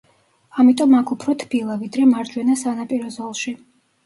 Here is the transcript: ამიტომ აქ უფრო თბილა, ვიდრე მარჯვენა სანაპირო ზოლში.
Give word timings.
ამიტომ 0.61 0.95
აქ 0.99 1.11
უფრო 1.15 1.35
თბილა, 1.43 1.75
ვიდრე 1.83 2.07
მარჯვენა 2.15 2.57
სანაპირო 2.63 3.13
ზოლში. 3.19 3.55